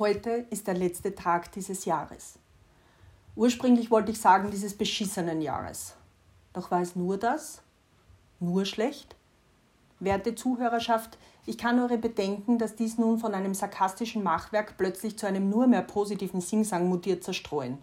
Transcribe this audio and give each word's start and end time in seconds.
Heute 0.00 0.44
ist 0.50 0.66
der 0.66 0.74
letzte 0.74 1.14
Tag 1.14 1.52
dieses 1.52 1.84
Jahres. 1.84 2.40
Ursprünglich 3.36 3.92
wollte 3.92 4.10
ich 4.10 4.20
sagen 4.20 4.50
dieses 4.50 4.76
beschissenen 4.76 5.40
Jahres. 5.40 5.94
Doch 6.52 6.72
war 6.72 6.80
es 6.80 6.96
nur 6.96 7.16
das? 7.16 7.62
Nur 8.40 8.64
schlecht? 8.64 9.14
Werte 10.00 10.34
Zuhörerschaft, 10.34 11.16
ich 11.46 11.58
kann 11.58 11.78
eure 11.78 11.96
Bedenken, 11.96 12.58
dass 12.58 12.74
dies 12.74 12.98
nun 12.98 13.20
von 13.20 13.34
einem 13.34 13.54
sarkastischen 13.54 14.24
Machwerk 14.24 14.76
plötzlich 14.76 15.16
zu 15.16 15.28
einem 15.28 15.48
nur 15.48 15.68
mehr 15.68 15.82
positiven 15.82 16.40
Singsang 16.40 16.88
mutiert, 16.88 17.22
zerstreuen. 17.22 17.78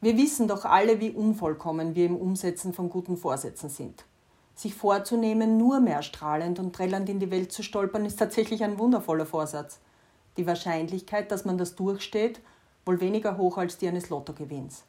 Wir 0.00 0.16
wissen 0.16 0.48
doch 0.48 0.64
alle, 0.64 0.98
wie 0.98 1.12
unvollkommen 1.12 1.94
wir 1.94 2.06
im 2.06 2.16
Umsetzen 2.16 2.74
von 2.74 2.90
guten 2.90 3.16
Vorsätzen 3.16 3.70
sind. 3.70 4.04
Sich 4.56 4.74
vorzunehmen, 4.74 5.58
nur 5.58 5.78
mehr 5.78 6.02
strahlend 6.02 6.58
und 6.58 6.74
trällernd 6.74 7.08
in 7.08 7.20
die 7.20 7.30
Welt 7.30 7.52
zu 7.52 7.62
stolpern, 7.62 8.04
ist 8.04 8.18
tatsächlich 8.18 8.64
ein 8.64 8.80
wundervoller 8.80 9.26
Vorsatz 9.26 9.78
die 10.36 10.46
Wahrscheinlichkeit, 10.46 11.30
dass 11.30 11.44
man 11.44 11.58
das 11.58 11.76
durchsteht, 11.76 12.40
wohl 12.84 13.00
weniger 13.00 13.36
hoch 13.36 13.58
als 13.58 13.78
die 13.78 13.88
eines 13.88 14.10
Lottogewinns. 14.10 14.84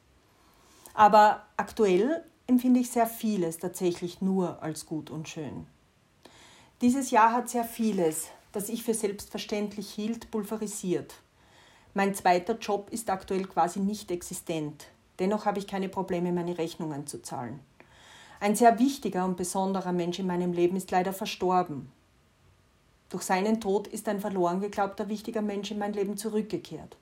Aber 0.93 1.43
aktuell 1.57 2.23
empfinde 2.47 2.79
ich 2.79 2.91
sehr 2.91 3.07
vieles 3.07 3.57
tatsächlich 3.57 4.21
nur 4.21 4.61
als 4.61 4.85
gut 4.85 5.09
und 5.09 5.29
schön. 5.29 5.67
Dieses 6.81 7.11
Jahr 7.11 7.31
hat 7.33 7.49
sehr 7.49 7.63
vieles, 7.63 8.27
das 8.51 8.69
ich 8.69 8.83
für 8.83 8.93
selbstverständlich 8.93 9.89
hielt, 9.89 10.31
pulverisiert. 10.31 11.15
Mein 11.93 12.15
zweiter 12.15 12.57
Job 12.57 12.89
ist 12.91 13.09
aktuell 13.09 13.45
quasi 13.45 13.79
nicht 13.79 14.11
existent. 14.11 14.87
Dennoch 15.19 15.45
habe 15.45 15.59
ich 15.59 15.67
keine 15.67 15.89
Probleme, 15.89 16.31
meine 16.31 16.57
Rechnungen 16.57 17.05
zu 17.05 17.21
zahlen. 17.21 17.59
Ein 18.39 18.55
sehr 18.55 18.79
wichtiger 18.79 19.25
und 19.25 19.37
besonderer 19.37 19.91
Mensch 19.91 20.17
in 20.17 20.25
meinem 20.25 20.53
Leben 20.53 20.75
ist 20.75 20.89
leider 20.89 21.13
verstorben. 21.13 21.91
Durch 23.11 23.23
seinen 23.23 23.59
Tod 23.59 23.87
ist 23.87 24.07
ein 24.07 24.21
verloren 24.21 24.61
geglaubter 24.61 25.09
wichtiger 25.09 25.41
Mensch 25.41 25.69
in 25.69 25.77
mein 25.77 25.91
Leben 25.91 26.15
zurückgekehrt. 26.15 26.95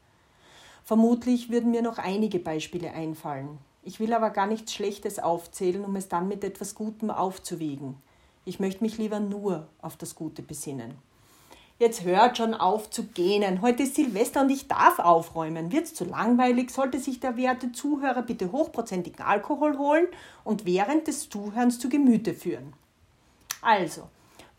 Vermutlich 0.84 1.52
würden 1.52 1.70
mir 1.70 1.84
noch 1.84 2.00
einige 2.00 2.40
Beispiele 2.40 2.92
einfallen. 2.92 3.60
Ich 3.84 4.00
will 4.00 4.12
aber 4.14 4.32
gar 4.32 4.48
nichts 4.48 4.74
Schlechtes 4.74 5.20
aufzählen, 5.20 5.86
um 5.86 5.96
es 5.96 6.10
dann 6.10 6.28
mit 6.28 6.44
etwas 6.44 6.74
Gutem 6.74 7.12
aufzuwiegen. 7.12 7.96
Ich 8.44 8.60
möchte 8.60 8.84
mich 8.84 8.98
lieber 8.98 9.20
nur 9.20 9.68
auf 9.84 9.98
das 9.98 10.16
Gute 10.16 10.42
besinnen. 10.42 10.96
Jetzt 11.78 12.04
hört 12.04 12.38
schon 12.38 12.56
auf 12.56 12.90
zu 12.90 13.04
gähnen. 13.04 13.62
Heute 13.62 13.84
ist 13.84 13.96
Silvester 13.96 14.42
und 14.42 14.50
ich 14.50 14.68
darf 14.68 14.98
aufräumen. 14.98 15.72
Wird's 15.72 15.94
zu 15.94 16.06
langweilig, 16.06 16.72
sollte 16.72 17.00
sich 17.00 17.20
der 17.20 17.38
werte 17.38 17.72
Zuhörer 17.72 18.24
bitte 18.24 18.52
hochprozentigen 18.52 19.24
Alkohol 19.24 19.78
holen 19.78 20.08
und 20.44 20.66
während 20.66 21.08
des 21.08 21.30
Zuhörens 21.30 21.78
zu 21.78 21.88
Gemüte 21.88 22.34
führen. 22.34 22.74
Also, 23.62 24.10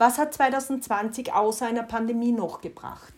was 0.00 0.16
hat 0.16 0.32
2020 0.32 1.34
außer 1.34 1.66
einer 1.66 1.82
Pandemie 1.82 2.32
noch 2.32 2.62
gebracht? 2.62 3.12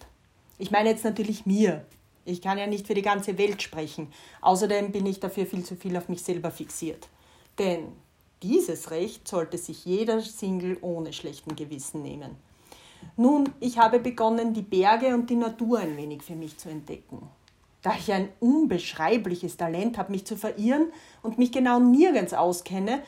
Ich 0.58 0.72
meine 0.72 0.90
jetzt 0.90 1.04
natürlich 1.04 1.46
mir. 1.46 1.86
Ich 2.24 2.42
kann 2.42 2.58
ja 2.58 2.66
nicht 2.66 2.88
für 2.88 2.94
die 2.94 3.02
ganze 3.02 3.38
Welt 3.38 3.62
sprechen. 3.62 4.12
Außerdem 4.40 4.90
bin 4.90 5.06
ich 5.06 5.20
dafür 5.20 5.46
viel 5.46 5.64
zu 5.64 5.76
viel 5.76 5.96
auf 5.96 6.08
mich 6.08 6.24
selber 6.24 6.50
fixiert. 6.50 7.08
Denn 7.60 7.92
dieses 8.42 8.90
Recht 8.90 9.28
sollte 9.28 9.58
sich 9.58 9.84
jeder 9.84 10.20
Single 10.22 10.76
ohne 10.80 11.12
schlechten 11.12 11.54
Gewissen 11.54 12.02
nehmen. 12.02 12.34
Nun, 13.16 13.50
ich 13.60 13.78
habe 13.78 14.00
begonnen, 14.00 14.52
die 14.52 14.62
Berge 14.62 15.14
und 15.14 15.30
die 15.30 15.36
Natur 15.36 15.78
ein 15.78 15.96
wenig 15.96 16.24
für 16.24 16.34
mich 16.34 16.58
zu 16.58 16.68
entdecken. 16.68 17.28
Da 17.82 17.94
ich 17.96 18.12
ein 18.12 18.28
unbeschreibliches 18.40 19.56
Talent 19.56 19.98
habe, 19.98 20.10
mich 20.10 20.24
zu 20.24 20.36
verirren 20.36 20.92
und 21.22 21.38
mich 21.38 21.52
genau 21.52 21.78
nirgends 21.78 22.34
auskenne, 22.34 23.02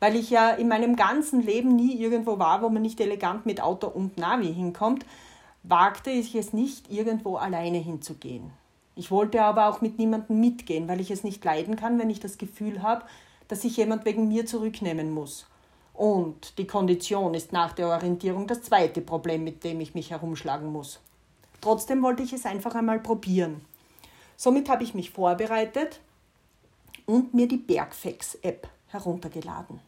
weil 0.00 0.16
ich 0.16 0.30
ja 0.30 0.50
in 0.50 0.68
meinem 0.68 0.96
ganzen 0.96 1.42
Leben 1.42 1.74
nie 1.74 1.96
irgendwo 1.96 2.38
war, 2.38 2.62
wo 2.62 2.68
man 2.68 2.82
nicht 2.82 3.00
elegant 3.00 3.46
mit 3.46 3.60
Auto 3.60 3.88
und 3.88 4.18
Navi 4.18 4.52
hinkommt, 4.52 5.04
wagte 5.62 6.10
ich 6.10 6.34
es 6.34 6.52
nicht, 6.52 6.90
irgendwo 6.90 7.36
alleine 7.36 7.78
hinzugehen. 7.78 8.50
Ich 8.94 9.10
wollte 9.10 9.42
aber 9.42 9.68
auch 9.68 9.80
mit 9.80 9.98
niemandem 9.98 10.40
mitgehen, 10.40 10.88
weil 10.88 11.00
ich 11.00 11.10
es 11.10 11.24
nicht 11.24 11.44
leiden 11.44 11.76
kann, 11.76 11.98
wenn 11.98 12.10
ich 12.10 12.20
das 12.20 12.38
Gefühl 12.38 12.82
habe, 12.82 13.04
dass 13.48 13.62
sich 13.62 13.76
jemand 13.76 14.04
wegen 14.04 14.28
mir 14.28 14.46
zurücknehmen 14.46 15.12
muss. 15.12 15.46
Und 15.94 16.58
die 16.58 16.66
Kondition 16.66 17.34
ist 17.34 17.52
nach 17.52 17.72
der 17.72 17.88
Orientierung 17.88 18.46
das 18.46 18.62
zweite 18.62 19.00
Problem, 19.00 19.42
mit 19.44 19.64
dem 19.64 19.80
ich 19.80 19.94
mich 19.94 20.10
herumschlagen 20.10 20.72
muss. 20.72 21.00
Trotzdem 21.60 22.02
wollte 22.02 22.22
ich 22.22 22.32
es 22.32 22.46
einfach 22.46 22.74
einmal 22.74 23.00
probieren. 23.00 23.60
Somit 24.36 24.68
habe 24.68 24.84
ich 24.84 24.94
mich 24.94 25.10
vorbereitet 25.10 26.00
und 27.06 27.34
mir 27.34 27.48
die 27.48 27.56
Bergfex-App 27.56 28.68
heruntergeladen. 28.88 29.80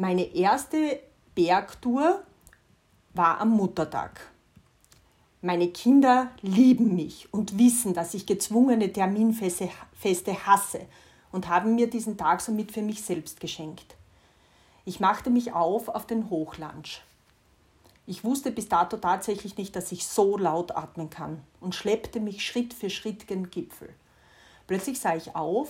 Meine 0.00 0.34
erste 0.34 0.98
Bergtour 1.34 2.22
war 3.12 3.38
am 3.38 3.50
Muttertag. 3.50 4.30
Meine 5.42 5.68
Kinder 5.68 6.30
lieben 6.40 6.94
mich 6.94 7.28
und 7.34 7.58
wissen, 7.58 7.92
dass 7.92 8.14
ich 8.14 8.24
gezwungene 8.24 8.90
Terminfeste 8.90 10.46
hasse 10.46 10.86
und 11.32 11.48
haben 11.48 11.74
mir 11.74 11.90
diesen 11.90 12.16
Tag 12.16 12.40
somit 12.40 12.72
für 12.72 12.80
mich 12.80 13.02
selbst 13.02 13.40
geschenkt. 13.40 13.94
Ich 14.86 15.00
machte 15.00 15.28
mich 15.28 15.52
auf 15.52 15.90
auf 15.90 16.06
den 16.06 16.30
Hochlunch. 16.30 17.02
Ich 18.06 18.24
wusste 18.24 18.52
bis 18.52 18.70
dato 18.70 18.96
tatsächlich 18.96 19.58
nicht, 19.58 19.76
dass 19.76 19.92
ich 19.92 20.06
so 20.06 20.38
laut 20.38 20.74
atmen 20.74 21.10
kann 21.10 21.42
und 21.60 21.74
schleppte 21.74 22.20
mich 22.20 22.42
Schritt 22.42 22.72
für 22.72 22.88
Schritt 22.88 23.26
gen 23.26 23.50
Gipfel. 23.50 23.90
Plötzlich 24.66 24.98
sah 24.98 25.14
ich 25.14 25.36
auf 25.36 25.68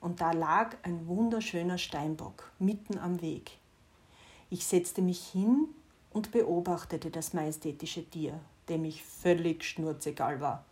und 0.00 0.20
da 0.20 0.32
lag 0.32 0.74
ein 0.82 1.06
wunderschöner 1.06 1.78
Steinbock 1.78 2.50
mitten 2.58 2.98
am 2.98 3.22
Weg. 3.22 3.59
Ich 4.50 4.66
setzte 4.66 5.00
mich 5.00 5.24
hin 5.28 5.68
und 6.10 6.32
beobachtete 6.32 7.10
das 7.10 7.32
majestätische 7.32 8.04
Tier, 8.04 8.40
dem 8.68 8.84
ich 8.84 9.04
völlig 9.04 9.64
schnurzegal 9.64 10.40
war. 10.40 10.64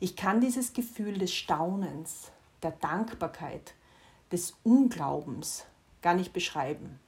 Ich 0.00 0.16
kann 0.16 0.42
dieses 0.42 0.74
Gefühl 0.74 1.16
des 1.16 1.34
Staunens, 1.34 2.30
der 2.62 2.72
Dankbarkeit, 2.72 3.74
des 4.30 4.54
Unglaubens 4.64 5.64
gar 6.02 6.14
nicht 6.14 6.34
beschreiben. 6.34 7.00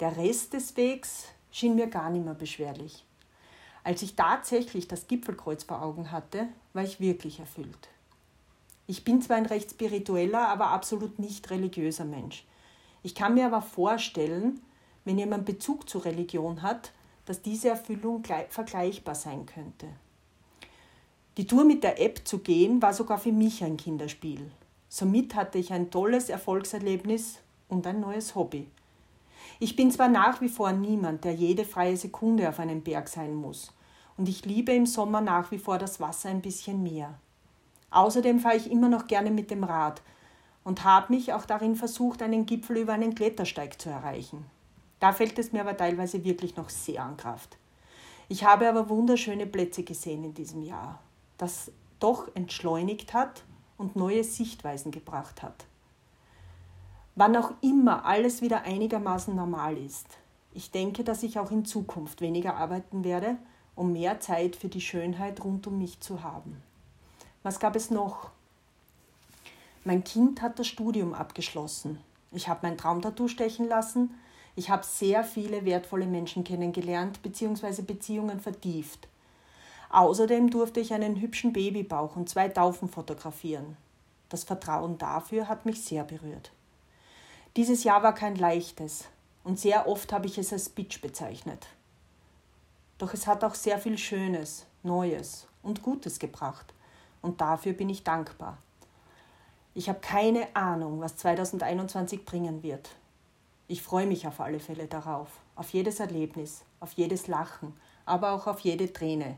Der 0.00 0.16
Rest 0.16 0.52
des 0.52 0.76
Wegs 0.76 1.26
schien 1.52 1.76
mir 1.76 1.86
gar 1.86 2.10
nicht 2.10 2.24
mehr 2.24 2.34
beschwerlich. 2.34 3.04
Als 3.84 4.02
ich 4.02 4.16
tatsächlich 4.16 4.88
das 4.88 5.06
Gipfelkreuz 5.06 5.62
vor 5.62 5.82
Augen 5.82 6.10
hatte, 6.10 6.48
war 6.72 6.82
ich 6.82 6.98
wirklich 6.98 7.38
erfüllt. 7.38 7.88
Ich 8.88 9.04
bin 9.04 9.22
zwar 9.22 9.36
ein 9.36 9.46
recht 9.46 9.70
spiritueller, 9.70 10.48
aber 10.48 10.68
absolut 10.68 11.20
nicht 11.20 11.48
religiöser 11.50 12.04
Mensch. 12.04 12.44
Ich 13.04 13.14
kann 13.14 13.34
mir 13.34 13.46
aber 13.46 13.62
vorstellen, 13.62 14.60
wenn 15.06 15.18
jemand 15.18 15.46
Bezug 15.46 15.88
zur 15.88 16.04
Religion 16.04 16.60
hat, 16.60 16.92
dass 17.24 17.40
diese 17.40 17.70
Erfüllung 17.70 18.22
vergleichbar 18.50 19.14
sein 19.14 19.46
könnte. 19.46 19.86
Die 21.38 21.46
Tour 21.46 21.64
mit 21.64 21.82
der 21.84 22.00
App 22.00 22.26
zu 22.26 22.38
gehen 22.38 22.82
war 22.82 22.92
sogar 22.92 23.18
für 23.18 23.32
mich 23.32 23.62
ein 23.64 23.76
Kinderspiel. 23.76 24.50
Somit 24.88 25.34
hatte 25.34 25.58
ich 25.58 25.72
ein 25.72 25.90
tolles 25.90 26.28
Erfolgserlebnis 26.28 27.38
und 27.68 27.86
ein 27.86 28.00
neues 28.00 28.34
Hobby. 28.34 28.66
Ich 29.60 29.76
bin 29.76 29.90
zwar 29.90 30.08
nach 30.08 30.40
wie 30.40 30.48
vor 30.48 30.72
niemand, 30.72 31.24
der 31.24 31.34
jede 31.34 31.64
freie 31.64 31.96
Sekunde 31.96 32.48
auf 32.48 32.58
einem 32.58 32.82
Berg 32.82 33.08
sein 33.08 33.34
muss, 33.34 33.72
und 34.16 34.28
ich 34.28 34.44
liebe 34.44 34.72
im 34.72 34.86
Sommer 34.86 35.20
nach 35.20 35.50
wie 35.50 35.58
vor 35.58 35.78
das 35.78 36.00
Wasser 36.00 36.30
ein 36.30 36.42
bisschen 36.42 36.82
mehr. 36.82 37.14
Außerdem 37.90 38.40
fahre 38.40 38.56
ich 38.56 38.70
immer 38.70 38.88
noch 38.88 39.06
gerne 39.06 39.30
mit 39.30 39.50
dem 39.50 39.64
Rad 39.64 40.02
und 40.64 40.84
habe 40.84 41.12
mich 41.12 41.32
auch 41.32 41.44
darin 41.44 41.76
versucht, 41.76 42.22
einen 42.22 42.46
Gipfel 42.46 42.78
über 42.78 42.94
einen 42.94 43.14
Klettersteig 43.14 43.80
zu 43.80 43.88
erreichen. 43.88 44.44
Da 45.00 45.12
fällt 45.12 45.38
es 45.38 45.52
mir 45.52 45.60
aber 45.60 45.76
teilweise 45.76 46.24
wirklich 46.24 46.56
noch 46.56 46.70
sehr 46.70 47.04
an 47.04 47.16
Kraft. 47.16 47.56
Ich 48.28 48.44
habe 48.44 48.68
aber 48.68 48.88
wunderschöne 48.88 49.46
Plätze 49.46 49.82
gesehen 49.82 50.24
in 50.24 50.34
diesem 50.34 50.62
Jahr, 50.62 51.00
das 51.38 51.70
doch 52.00 52.28
entschleunigt 52.34 53.14
hat 53.14 53.44
und 53.78 53.96
neue 53.96 54.24
Sichtweisen 54.24 54.90
gebracht 54.90 55.42
hat. 55.42 55.66
Wann 57.14 57.36
auch 57.36 57.52
immer 57.60 58.04
alles 58.04 58.42
wieder 58.42 58.62
einigermaßen 58.62 59.34
normal 59.34 59.78
ist, 59.78 60.06
ich 60.52 60.70
denke, 60.70 61.04
dass 61.04 61.22
ich 61.22 61.38
auch 61.38 61.50
in 61.50 61.66
Zukunft 61.66 62.20
weniger 62.22 62.56
arbeiten 62.56 63.04
werde, 63.04 63.36
um 63.74 63.92
mehr 63.92 64.20
Zeit 64.20 64.56
für 64.56 64.68
die 64.68 64.80
Schönheit 64.80 65.44
rund 65.44 65.66
um 65.66 65.78
mich 65.78 66.00
zu 66.00 66.22
haben. 66.22 66.62
Was 67.42 67.60
gab 67.60 67.76
es 67.76 67.90
noch? 67.90 68.30
Mein 69.84 70.02
Kind 70.02 70.42
hat 70.42 70.58
das 70.58 70.66
Studium 70.66 71.14
abgeschlossen. 71.14 72.00
Ich 72.32 72.48
habe 72.48 72.60
mein 72.62 72.78
Traumtattoo 72.78 73.28
stechen 73.28 73.68
lassen 73.68 74.14
ich 74.56 74.70
habe 74.70 74.84
sehr 74.84 75.22
viele 75.22 75.66
wertvolle 75.66 76.06
Menschen 76.06 76.42
kennengelernt 76.42 77.22
bzw. 77.22 77.82
Beziehungen 77.82 78.40
vertieft. 78.40 79.06
Außerdem 79.90 80.50
durfte 80.50 80.80
ich 80.80 80.94
einen 80.94 81.20
hübschen 81.20 81.52
Babybauch 81.52 82.16
und 82.16 82.28
zwei 82.28 82.48
Taufen 82.48 82.88
fotografieren. 82.88 83.76
Das 84.30 84.44
Vertrauen 84.44 84.98
dafür 84.98 85.48
hat 85.48 85.66
mich 85.66 85.84
sehr 85.84 86.04
berührt. 86.04 86.50
Dieses 87.56 87.84
Jahr 87.84 88.02
war 88.02 88.14
kein 88.14 88.34
leichtes 88.34 89.04
und 89.44 89.60
sehr 89.60 89.86
oft 89.86 90.12
habe 90.12 90.26
ich 90.26 90.38
es 90.38 90.52
als 90.52 90.70
Bitch 90.70 91.00
bezeichnet. 91.00 91.66
Doch 92.98 93.12
es 93.12 93.26
hat 93.26 93.44
auch 93.44 93.54
sehr 93.54 93.78
viel 93.78 93.98
Schönes, 93.98 94.66
Neues 94.82 95.46
und 95.62 95.82
Gutes 95.82 96.18
gebracht 96.18 96.72
und 97.20 97.42
dafür 97.42 97.74
bin 97.74 97.90
ich 97.90 98.04
dankbar. 98.04 98.58
Ich 99.74 99.90
habe 99.90 100.00
keine 100.00 100.48
Ahnung, 100.56 101.00
was 101.00 101.16
2021 101.16 102.24
bringen 102.24 102.62
wird. 102.62 102.88
Ich 103.68 103.82
freue 103.82 104.06
mich 104.06 104.26
auf 104.26 104.40
alle 104.40 104.60
Fälle 104.60 104.86
darauf, 104.86 105.28
auf 105.56 105.70
jedes 105.70 105.98
Erlebnis, 105.98 106.62
auf 106.78 106.92
jedes 106.92 107.26
Lachen, 107.26 107.74
aber 108.04 108.32
auch 108.32 108.46
auf 108.46 108.60
jede 108.60 108.92
Träne. 108.92 109.36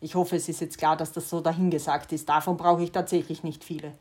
Ich 0.00 0.14
hoffe, 0.14 0.36
es 0.36 0.48
ist 0.48 0.60
jetzt 0.60 0.78
klar, 0.78 0.96
dass 0.96 1.12
das 1.12 1.30
so 1.30 1.40
dahingesagt 1.40 2.12
ist. 2.12 2.28
Davon 2.28 2.56
brauche 2.56 2.82
ich 2.82 2.92
tatsächlich 2.92 3.44
nicht 3.44 3.64
viele. 3.64 3.92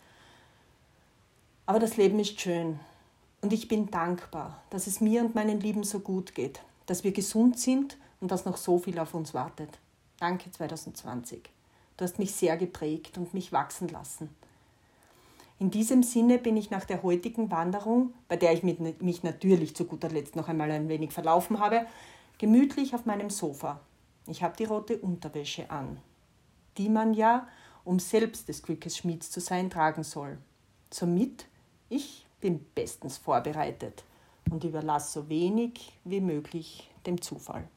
Aber 1.66 1.80
das 1.80 1.98
Leben 1.98 2.19
ist 2.19 2.39
schön. 2.39 2.80
Und 3.42 3.54
ich 3.54 3.68
bin 3.68 3.92
dankbar, 3.92 4.62
dass 4.69 4.88
es 4.88 5.01
mir 5.01 5.22
und 5.22 5.36
meinen 5.36 5.60
Lieben 5.60 5.83
so 5.83 6.00
gut 6.00 6.33
geht, 6.33 6.62
dass 6.88 7.04
wir 7.04 7.12
gesund 7.12 7.60
sind 7.60 7.98
und 8.19 8.31
dass 8.31 8.45
noch 8.45 8.57
so 8.57 8.80
viel 8.80 8.98
auf 8.98 9.13
uns 9.13 9.33
wartet. 9.33 9.69
Danke 10.19 10.51
2020. 10.51 11.50
Du 11.98 12.04
hast 12.04 12.18
mich 12.18 12.33
sehr 12.33 12.57
geprägt 12.57 13.18
und 13.18 13.33
mich 13.33 13.51
wachsen 13.51 13.90
lassen. 13.90 14.30
In 15.59 15.71
diesem 15.71 16.04
Sinne 16.04 16.38
bin 16.38 16.56
ich 16.56 16.69
nach 16.69 16.86
der 16.86 17.01
heutigen 17.01 17.50
Wanderung, 17.50 18.13
bei 18.27 18.38
der 18.38 18.54
ich 18.54 18.62
mich 18.62 19.24
natürlich 19.24 19.75
zu 19.75 19.86
guter 19.86 20.09
Letzt 20.09 20.36
noch 20.36 20.48
einmal 20.48 20.69
ein 20.69 20.88
wenig 20.88 21.12
verlaufen 21.12 21.59
habe, 21.59 21.88
gemütlich 22.38 22.94
auf 22.94 23.06
meinem 23.06 23.31
Sofa. 23.31 23.80
Ich 24.27 24.44
habe 24.44 24.56
die 24.56 24.65
rote 24.65 24.98
Unterwäsche 24.98 25.71
an, 25.71 25.98
die 26.77 26.89
man 26.89 27.13
ja, 27.13 27.48
um 27.83 27.98
selbst 27.98 28.50
des 28.50 28.62
Glückes 28.62 28.98
Schmieds 28.98 29.31
zu 29.31 29.39
sein, 29.39 29.69
tragen 29.71 30.04
soll. 30.04 30.38
Somit, 30.92 31.48
ich 31.89 32.27
bin 32.39 32.63
bestens 32.75 33.18
vorbereitet 33.18 34.04
und 34.51 34.63
überlasse 34.63 35.21
so 35.21 35.30
wenig 35.30 35.92
wie 36.04 36.21
möglich 36.21 36.92
dem 37.06 37.19
Zufall. 37.19 37.68